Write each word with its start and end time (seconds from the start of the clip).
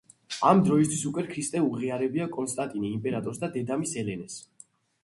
ამ 0.51 0.61
დროისთვის 0.69 1.03
უკვე 1.09 1.25
ქრისტე 1.27 1.61
უღიარებია 1.67 2.27
კონსტანტინე 2.39 2.93
იმპერატორს 2.99 3.45
და 3.45 3.53
დედამისს, 3.59 3.99
ელენეს. 4.05 4.43